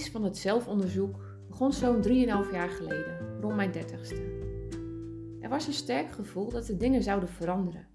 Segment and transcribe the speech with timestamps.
[0.00, 2.10] van het zelfonderzoek begon zo'n 3,5
[2.52, 4.22] jaar geleden, rond mijn dertigste.
[5.40, 7.86] Er was een sterk gevoel dat de dingen zouden veranderen.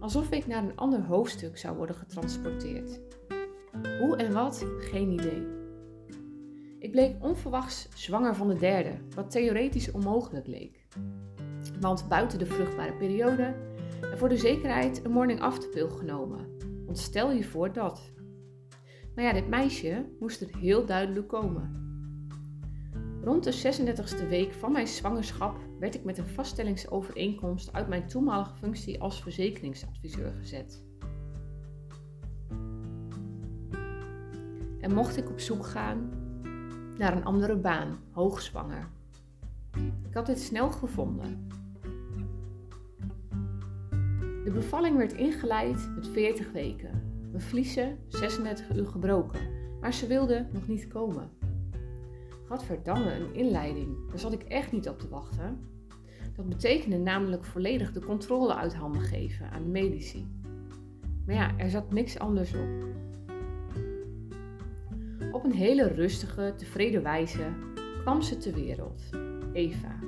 [0.00, 3.00] Alsof ik naar een ander hoofdstuk zou worden getransporteerd.
[4.00, 4.66] Hoe en wat?
[4.78, 5.46] Geen idee.
[6.78, 10.86] Ik bleek onverwachts zwanger van de derde, wat theoretisch onmogelijk leek.
[11.80, 13.54] Want buiten de vruchtbare periode
[14.00, 16.46] en voor de zekerheid een morning after pil genomen.
[16.86, 18.12] Want stel je voor dat.
[19.14, 21.80] Maar ja, dit meisje moest er heel duidelijk komen.
[23.24, 23.76] Rond de
[24.24, 29.22] 36e week van mijn zwangerschap werd ik met een vaststellingsovereenkomst uit mijn toenmalige functie als
[29.22, 30.82] verzekeringsadviseur gezet.
[34.80, 36.10] En mocht ik op zoek gaan
[36.98, 38.88] naar een andere baan, hoogzwanger.
[40.08, 41.48] Ik had dit snel gevonden.
[44.44, 47.01] De bevalling werd ingeleid met 40 weken.
[47.32, 49.40] Mijn vliezen 36 uur gebroken,
[49.80, 51.30] maar ze wilde nog niet komen.
[52.48, 54.08] Gadverdamme, een inleiding.
[54.08, 55.58] Daar zat ik echt niet op te wachten.
[56.36, 60.26] Dat betekende namelijk volledig de controle uit handen geven aan de medici.
[61.26, 62.84] Maar ja, er zat niks anders op.
[65.32, 67.52] Op een hele rustige, tevreden wijze
[68.00, 69.02] kwam ze ter wereld.
[69.52, 69.98] Eva,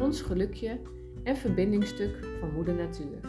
[0.00, 0.80] ons gelukje
[1.22, 3.20] en verbindingstuk van moeder natuur.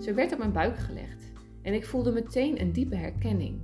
[0.00, 1.25] Ze werd op mijn buik gelegd
[1.66, 3.60] en ik voelde meteen een diepe herkenning.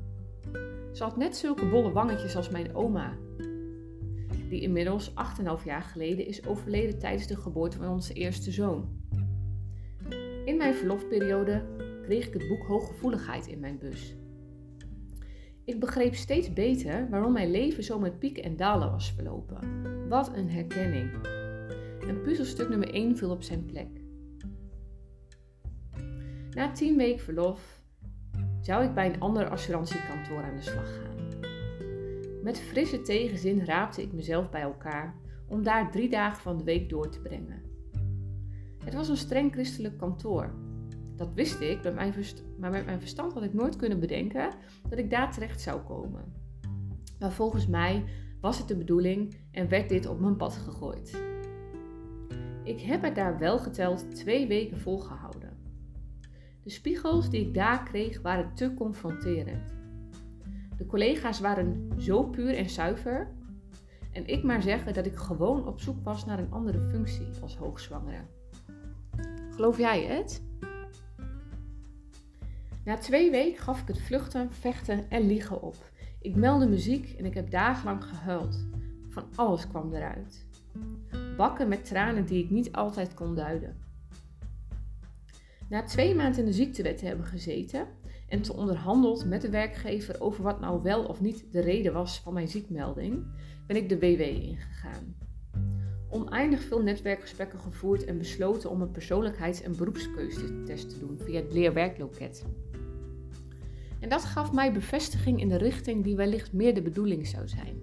[0.92, 3.16] Ze had net zulke bolle wangetjes als mijn oma,
[4.48, 8.88] die inmiddels 8,5 jaar geleden is overleden tijdens de geboorte van onze eerste zoon.
[10.44, 11.64] In mijn verlofperiode
[12.02, 14.14] kreeg ik het boek Hooggevoeligheid in mijn bus.
[15.64, 20.08] Ik begreep steeds beter waarom mijn leven zo met pieken en dalen was verlopen.
[20.08, 21.10] Wat een herkenning.
[22.08, 23.88] En puzzelstuk nummer 1 viel op zijn plek.
[26.50, 27.81] Na 10 weken verlof
[28.62, 31.10] zou ik bij een ander assurantiekantoor aan de slag gaan.
[32.42, 35.14] Met frisse tegenzin raapte ik mezelf bij elkaar
[35.48, 37.62] om daar drie dagen van de week door te brengen.
[38.84, 40.54] Het was een streng christelijk kantoor.
[41.16, 41.82] Dat wist ik,
[42.58, 44.50] maar met mijn verstand had ik nooit kunnen bedenken
[44.88, 46.32] dat ik daar terecht zou komen.
[47.18, 48.04] Maar volgens mij
[48.40, 51.22] was het de bedoeling en werd dit op mijn pad gegooid.
[52.64, 55.31] Ik heb het daar wel geteld twee weken volgehouden.
[56.62, 59.74] De spiegels die ik daar kreeg waren te confronterend.
[60.76, 63.32] De collega's waren zo puur en zuiver.
[64.12, 67.56] En ik maar zeggen dat ik gewoon op zoek was naar een andere functie als
[67.56, 68.24] hoogzwangere.
[69.50, 70.42] Geloof jij het?
[72.84, 75.76] Na twee weken gaf ik het vluchten, vechten en liegen op.
[76.20, 78.66] Ik meldde muziek en ik heb dagenlang gehuild.
[79.08, 80.46] Van alles kwam eruit.
[81.36, 83.76] Bakken met tranen die ik niet altijd kon duiden.
[85.72, 87.86] Na twee maanden in de ziektewet te hebben gezeten,
[88.28, 92.20] en te onderhandeld met de werkgever over wat nou wel of niet de reden was
[92.20, 93.26] van mijn ziekmelding,
[93.66, 95.16] ben ik de WW ingegaan.
[96.08, 101.52] Oneindig veel netwerkgesprekken gevoerd en besloten om een persoonlijkheids- en beroepskeuzetest te doen via het
[101.52, 102.44] leerwerkloket.
[104.00, 107.82] En dat gaf mij bevestiging in de richting die wellicht meer de bedoeling zou zijn.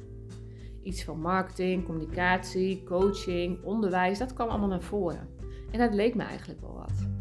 [0.83, 5.27] Iets van marketing, communicatie, coaching, onderwijs, dat kwam allemaal naar voren.
[5.71, 7.19] En dat leek me eigenlijk wel wat.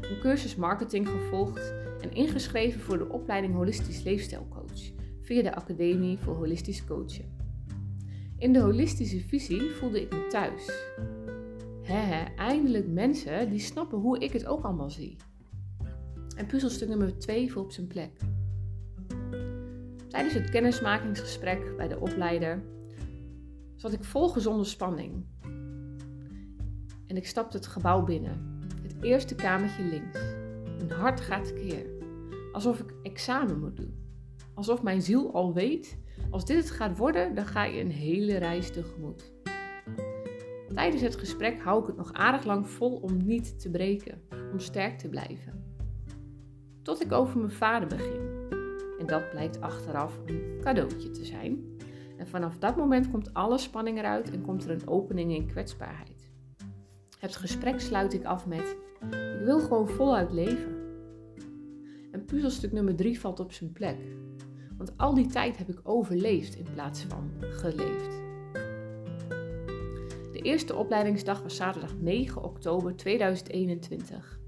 [0.00, 6.34] Een cursus marketing gevolgd en ingeschreven voor de opleiding Holistisch Leefstijlcoach via de Academie voor
[6.34, 7.38] Holistisch Coachen.
[8.38, 10.72] In de holistische visie voelde ik me thuis.
[11.82, 15.16] He, eindelijk mensen die snappen hoe ik het ook allemaal zie.
[16.36, 18.10] En puzzelstuk nummer 2 viel op zijn plek.
[20.08, 22.62] Tijdens het kennismakingsgesprek bij de opleider
[23.76, 25.24] zat ik vol gezonde spanning.
[27.06, 28.59] En ik stapte het gebouw binnen,
[29.00, 30.20] eerste kamertje links.
[30.76, 31.86] Mijn hart gaat tekeer.
[32.52, 33.94] Alsof ik examen moet doen.
[34.54, 35.98] Alsof mijn ziel al weet,
[36.30, 39.32] als dit het gaat worden, dan ga je een hele reis tegemoet.
[40.74, 44.58] Tijdens het gesprek hou ik het nog aardig lang vol om niet te breken, om
[44.58, 45.64] sterk te blijven.
[46.82, 48.20] Tot ik over mijn vader begin.
[48.98, 51.78] En dat blijkt achteraf een cadeautje te zijn.
[52.16, 56.30] En vanaf dat moment komt alle spanning eruit en komt er een opening in kwetsbaarheid.
[57.18, 58.76] Het gesprek sluit ik af met:
[59.08, 60.78] Ik wil gewoon voluit leven.
[62.10, 63.96] En puzzelstuk nummer 3 valt op zijn plek.
[64.76, 68.20] Want al die tijd heb ik overleefd in plaats van geleefd.
[70.32, 74.38] De eerste opleidingsdag was zaterdag 9 oktober 2021.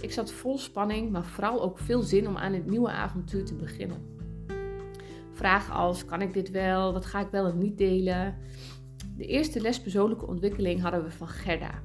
[0.00, 3.54] Ik zat vol spanning, maar vooral ook veel zin om aan het nieuwe avontuur te
[3.54, 4.18] beginnen.
[5.32, 6.92] Vragen als: kan ik dit wel?
[6.92, 8.38] Wat ga ik wel en niet delen?
[9.16, 11.82] De eerste les persoonlijke ontwikkeling hadden we van Gerda.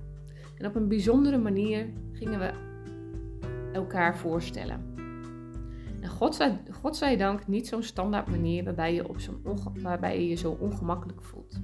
[0.58, 2.52] En op een bijzondere manier gingen we
[3.74, 4.94] elkaar voorstellen.
[6.02, 6.10] En
[6.72, 9.42] God zij, dank niet zo'n standaard manier waarbij je, op zo'n
[9.82, 11.60] waarbij je je zo ongemakkelijk voelt.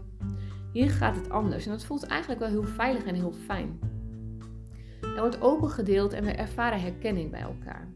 [0.71, 3.79] Hier gaat het anders en het voelt eigenlijk wel heel veilig en heel fijn.
[5.01, 7.87] Er wordt open gedeeld en we ervaren herkenning bij elkaar.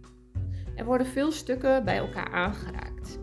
[0.76, 3.20] Er worden veel stukken bij elkaar aangeraakt.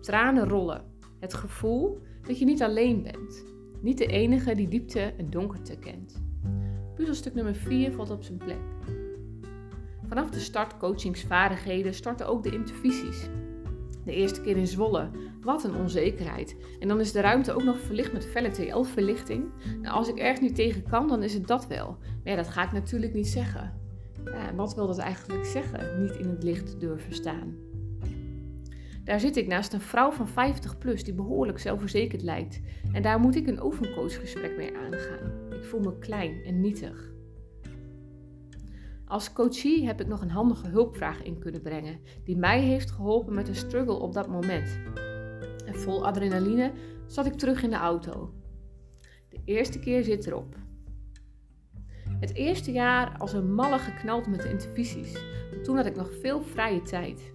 [0.00, 0.84] Tranen rollen.
[1.20, 3.44] Het gevoel dat je niet alleen bent.
[3.80, 6.22] Niet de enige die diepte en donkerte kent.
[6.94, 8.58] Puzzelstuk nummer 4 valt op zijn plek.
[10.06, 13.28] Vanaf de start coachingsvaardigheden starten ook de intervisies.
[14.04, 15.10] De eerste keer in Zwolle.
[15.40, 16.56] Wat een onzekerheid.
[16.78, 19.50] En dan is de ruimte ook nog verlicht met felle TL-verlichting.
[19.82, 21.96] Nou, als ik ergens niet tegen kan, dan is het dat wel.
[22.00, 23.72] Maar ja, dat ga ik natuurlijk niet zeggen.
[24.56, 26.02] Wat wil dat eigenlijk zeggen?
[26.02, 27.56] Niet in het licht durven staan.
[29.04, 32.60] Daar zit ik naast een vrouw van 50 plus die behoorlijk zelfverzekerd lijkt.
[32.92, 35.52] En daar moet ik een oefencoachgesprek mee aangaan.
[35.52, 37.12] Ik voel me klein en nietig.
[39.06, 43.34] Als coachie heb ik nog een handige hulpvraag in kunnen brengen, die mij heeft geholpen
[43.34, 44.78] met de struggle op dat moment.
[45.66, 46.72] En vol adrenaline
[47.06, 48.32] zat ik terug in de auto.
[49.28, 50.56] De eerste keer zit erop.
[52.20, 55.24] Het eerste jaar als een malle geknald met de intervisies.
[55.62, 57.33] Toen had ik nog veel vrije tijd.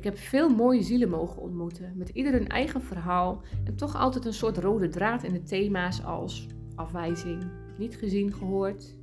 [0.00, 4.24] Ik heb veel mooie zielen mogen ontmoeten, met ieder hun eigen verhaal en toch altijd
[4.24, 7.42] een soort rode draad in de thema's als afwijzing,
[7.78, 8.96] niet gezien, gehoord,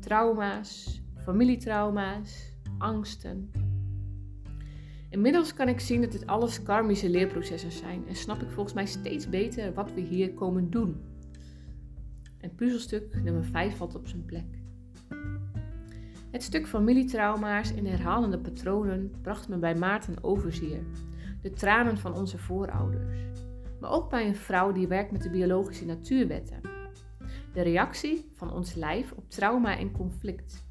[0.00, 3.50] trauma's, familietrauma's, angsten.
[5.10, 8.86] Inmiddels kan ik zien dat dit alles karmische leerprocessen zijn en snap ik volgens mij
[8.86, 10.96] steeds beter wat we hier komen doen.
[12.38, 14.63] En puzzelstuk nummer 5 valt op zijn plek.
[16.34, 20.82] Het stuk familietrauma's en herhalende patronen bracht me bij Maarten Overzier,
[21.42, 23.18] de tranen van onze voorouders.
[23.80, 26.60] Maar ook bij een vrouw die werkt met de biologische natuurwetten.
[27.52, 30.64] De reactie van ons lijf op trauma en conflict.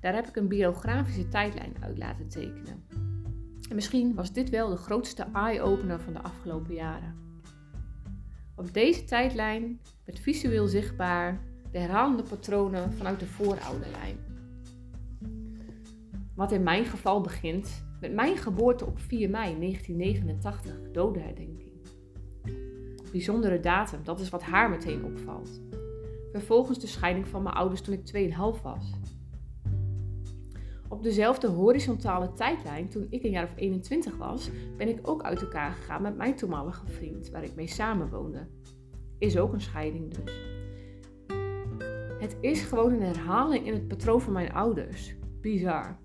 [0.00, 2.84] Daar heb ik een biografische tijdlijn uit laten tekenen.
[3.68, 7.14] En misschien was dit wel de grootste eye-opener van de afgelopen jaren.
[8.56, 11.40] Op deze tijdlijn werd visueel zichtbaar
[11.70, 14.33] de herhalende patronen vanuit de voorouderlijn.
[16.34, 21.72] Wat in mijn geval begint met mijn geboorte op 4 mei 1989, dodenherdenking.
[23.10, 25.60] Bijzondere datum, dat is wat haar meteen opvalt.
[26.32, 28.92] Vervolgens de scheiding van mijn ouders toen ik 2,5 was.
[30.88, 35.42] Op dezelfde horizontale tijdlijn, toen ik een jaar of 21 was, ben ik ook uit
[35.42, 38.46] elkaar gegaan met mijn toenmalige vriend, waar ik mee samenwoonde.
[39.18, 40.52] Is ook een scheiding dus.
[42.18, 45.14] Het is gewoon een herhaling in het patroon van mijn ouders.
[45.40, 45.98] Bizar.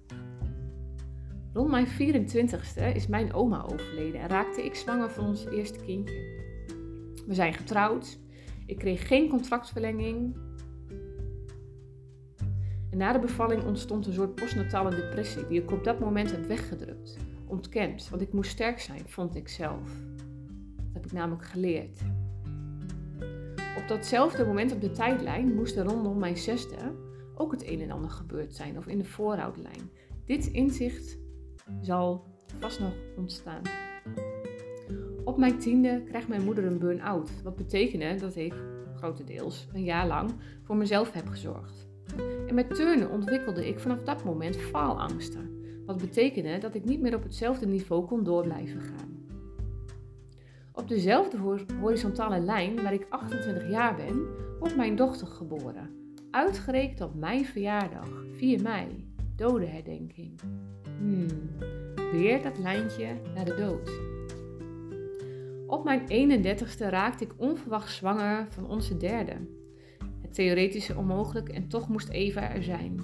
[1.60, 6.38] Rond mijn 24ste is mijn oma overleden en raakte ik zwanger van ons eerste kindje.
[7.28, 8.20] We zijn getrouwd.
[8.66, 10.36] Ik kreeg geen contractverlenging.
[12.90, 16.46] En na de bevalling ontstond een soort postnatale depressie die ik op dat moment heb
[16.46, 17.18] weggedrukt,
[17.48, 19.90] ontkend, want ik moest sterk zijn, vond ik zelf.
[20.76, 22.00] Dat heb ik namelijk geleerd.
[23.78, 26.78] Op datzelfde moment op de tijdlijn moest er rondom mijn zesde
[27.36, 29.90] ook het een en ander gebeurd zijn, of in de voorhoudlijn.
[30.26, 31.19] Dit inzicht
[31.82, 32.24] zal
[32.60, 33.62] vast nog ontstaan.
[35.24, 38.54] Op mijn tiende krijgt mijn moeder een burn-out, wat betekende dat ik,
[38.96, 40.32] grotendeels, een jaar lang
[40.64, 41.88] voor mezelf heb gezorgd.
[42.48, 45.50] En met turnen ontwikkelde ik vanaf dat moment faalangsten,
[45.86, 49.20] wat betekende dat ik niet meer op hetzelfde niveau kon door blijven gaan.
[50.72, 51.38] Op dezelfde
[51.80, 54.28] horizontale lijn waar ik 28 jaar ben,
[54.60, 55.90] wordt mijn dochter geboren.
[56.32, 60.40] Uitgerekend op mijn verjaardag, 4 mei, dodenherdenking.
[61.00, 61.28] Hmm,
[62.12, 63.90] weer dat lijntje naar de dood.
[65.68, 69.34] Op mijn 31ste raakte ik onverwacht zwanger van onze derde.
[70.22, 73.00] Het theoretische onmogelijk en toch moest Eva er zijn.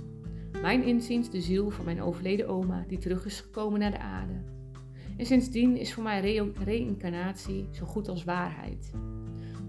[0.62, 4.34] Mijn inziens de ziel van mijn overleden oma die terug is gekomen naar de aarde.
[5.18, 8.92] En sindsdien is voor mij re reïncarnatie zo goed als waarheid.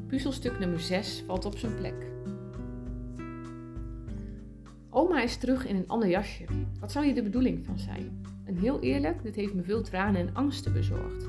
[0.07, 2.07] Puzzelstuk nummer 6 valt op zijn plek.
[4.97, 6.45] Oma is terug in een ander jasje.
[6.81, 8.23] Wat zou hier de bedoeling van zijn?
[8.45, 11.27] En heel eerlijk, dit heeft me veel tranen en angsten bezorgd.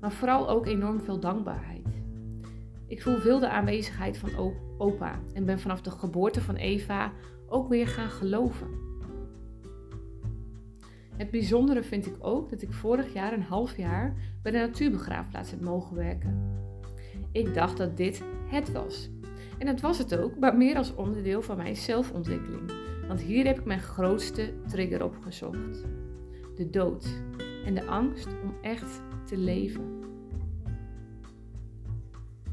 [0.00, 1.86] Maar vooral ook enorm veel dankbaarheid.
[2.86, 7.12] Ik voel veel de aanwezigheid van opa en ben vanaf de geboorte van Eva
[7.46, 8.68] ook weer gaan geloven.
[11.16, 15.50] Het bijzondere vind ik ook dat ik vorig jaar een half jaar bij de natuurbegraafplaats
[15.50, 16.58] heb mogen werken.
[17.32, 19.10] Ik dacht dat dit het was.
[19.58, 22.84] En dat was het ook, maar meer als onderdeel van mijn zelfontwikkeling.
[23.08, 25.84] Want hier heb ik mijn grootste trigger opgezocht:
[26.56, 27.06] de dood
[27.64, 30.02] en de angst om echt te leven.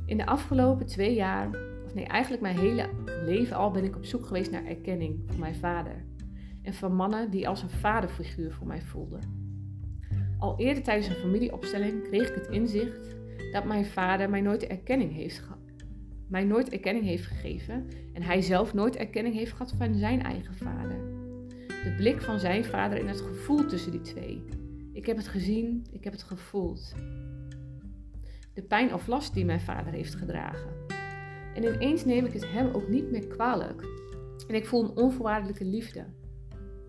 [0.06, 1.50] In de afgelopen twee jaar,
[1.86, 2.90] of nee, eigenlijk mijn hele
[3.26, 6.06] leven al, ben ik op zoek geweest naar erkenning van mijn vader.
[6.62, 9.20] En van mannen die als een vaderfiguur voor mij voelden.
[10.40, 13.16] Al eerder tijdens een familieopstelling kreeg ik het inzicht
[13.52, 15.40] dat mijn vader mij nooit erkenning heeft,
[16.32, 20.56] mij nooit erkenning heeft gegeven en hij zelf nooit erkenning heeft gehad van zijn eigen
[20.56, 20.98] vader.
[21.68, 24.44] De blik van zijn vader en het gevoel tussen die twee.
[24.94, 26.96] Ik heb het gezien, ik heb het gevoeld.
[28.54, 30.70] De pijn of last die mijn vader heeft gedragen.
[31.56, 33.82] En ineens neem ik het hem ook niet meer kwalijk.
[34.48, 36.06] En ik voel een onvoorwaardelijke liefde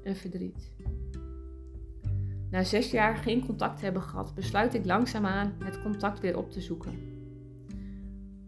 [0.03, 0.71] en verdriet.
[2.51, 6.61] Na zes jaar geen contact hebben gehad, besluit ik langzaamaan het contact weer op te
[6.61, 7.22] zoeken.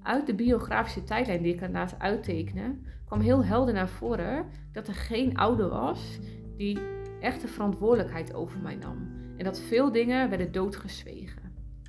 [0.05, 4.89] Uit de biografische tijdlijn die ik had laten uittekenen, kwam heel helder naar voren dat
[4.89, 6.19] er geen ouder was
[6.57, 6.79] die
[7.21, 9.09] echte verantwoordelijkheid over mij nam.
[9.37, 11.43] En dat veel dingen werden doodgezwegen.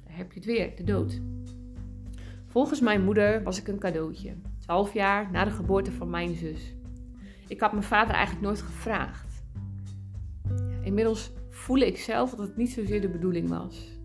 [0.06, 1.22] Daar heb je het weer, de dood.
[2.46, 6.76] Volgens mijn moeder was ik een cadeautje, 12 jaar na de geboorte van mijn zus.
[7.48, 9.44] Ik had mijn vader eigenlijk nooit gevraagd.
[10.82, 13.96] Inmiddels voel ik zelf dat het niet zozeer de bedoeling was.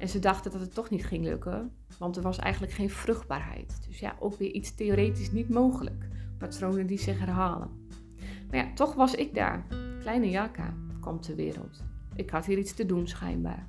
[0.00, 3.80] En ze dachten dat het toch niet ging lukken, want er was eigenlijk geen vruchtbaarheid.
[3.86, 6.08] Dus ja, ook weer iets theoretisch niet mogelijk.
[6.38, 7.70] Patronen die zich herhalen.
[8.50, 9.66] Maar ja, toch was ik daar.
[10.00, 11.82] Kleine Jaka kwam ter wereld.
[12.14, 13.68] Ik had hier iets te doen schijnbaar.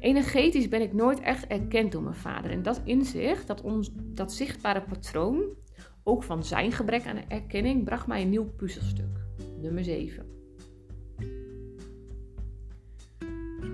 [0.00, 2.50] Energetisch ben ik nooit echt erkend door mijn vader.
[2.50, 5.42] En dat inzicht, dat, ons, dat zichtbare patroon,
[6.02, 9.18] ook van zijn gebrek aan erkenning, bracht mij een nieuw puzzelstuk.
[9.60, 10.37] Nummer 7.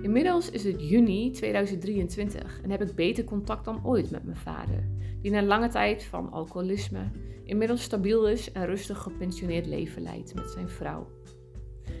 [0.05, 4.87] Inmiddels is het juni 2023 en heb ik beter contact dan ooit met mijn vader,
[5.21, 7.11] die na lange tijd van alcoholisme
[7.43, 11.07] inmiddels stabiel is en rustig gepensioneerd leven leidt met zijn vrouw.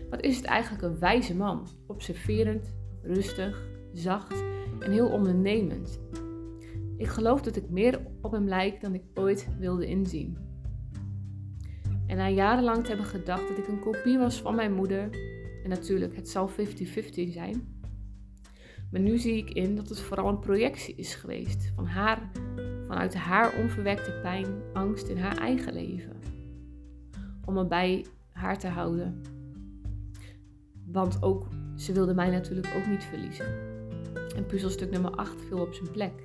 [0.09, 4.43] Wat is het eigenlijk een wijze man, observerend, rustig, zacht
[4.79, 5.99] en heel ondernemend.
[6.97, 10.37] Ik geloof dat ik meer op hem lijk dan ik ooit wilde inzien.
[12.07, 15.09] En na jarenlang te hebben gedacht dat ik een kopie was van mijn moeder,
[15.63, 16.53] en natuurlijk het zal 50-50
[17.29, 17.74] zijn,
[18.91, 22.31] maar nu zie ik in dat het vooral een projectie is geweest van haar,
[22.87, 26.19] vanuit haar onverwekte pijn, angst in haar eigen leven.
[27.45, 29.21] Om me bij haar te houden.
[30.85, 33.45] Want ook, ze wilde mij natuurlijk ook niet verliezen.
[34.35, 36.23] En puzzelstuk nummer 8 viel op zijn plek.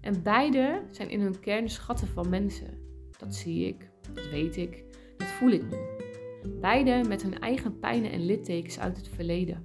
[0.00, 2.78] En beide zijn in hun kern schatten van mensen.
[3.18, 4.84] Dat zie ik, dat weet ik,
[5.16, 5.76] dat voel ik nu.
[6.60, 9.64] Beide met hun eigen pijnen en littekens uit het verleden.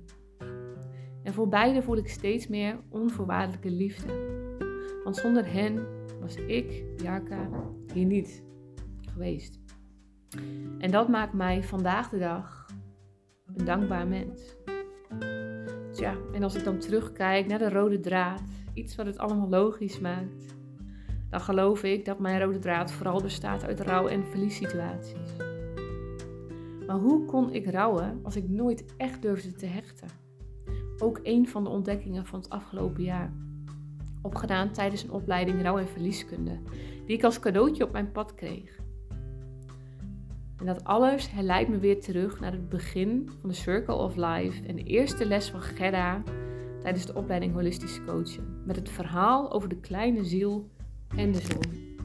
[1.23, 4.37] En voor beide voel ik steeds meer onvoorwaardelijke liefde.
[5.03, 5.85] Want zonder hen
[6.19, 7.49] was ik, Jarka,
[7.93, 8.43] hier niet
[9.11, 9.59] geweest.
[10.77, 12.65] En dat maakt mij vandaag de dag
[13.55, 14.57] een dankbaar mens.
[15.91, 18.41] Tja, en als ik dan terugkijk naar de rode draad,
[18.73, 20.55] iets wat het allemaal logisch maakt,
[21.29, 25.35] dan geloof ik dat mijn rode draad vooral bestaat uit rouw- en verliessituaties.
[26.87, 30.18] Maar hoe kon ik rouwen als ik nooit echt durfde te hechten?
[30.99, 33.33] Ook een van de ontdekkingen van het afgelopen jaar.
[34.21, 36.59] Opgedaan tijdens een opleiding rouw- en verlieskunde,
[37.05, 38.79] die ik als cadeautje op mijn pad kreeg.
[40.57, 44.67] En dat alles herleidt me weer terug naar het begin van de Circle of Life
[44.67, 46.23] en de eerste les van Gerda
[46.81, 48.61] tijdens de opleiding Holistische Coachen.
[48.65, 50.69] Met het verhaal over de kleine ziel
[51.15, 51.97] en de zon.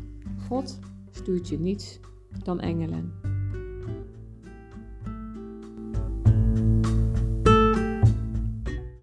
[0.49, 0.79] God
[1.11, 2.01] stuurt je niets
[2.43, 3.24] dan engelen.